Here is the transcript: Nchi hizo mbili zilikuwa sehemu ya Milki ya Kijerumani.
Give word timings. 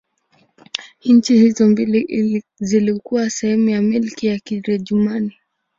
Nchi 1.05 1.33
hizo 1.37 1.67
mbili 1.69 2.43
zilikuwa 2.59 3.29
sehemu 3.29 3.69
ya 3.69 3.81
Milki 3.81 4.27
ya 4.27 4.39
Kijerumani. 4.39 5.33